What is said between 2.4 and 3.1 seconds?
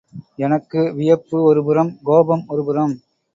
ஒருபுறம்.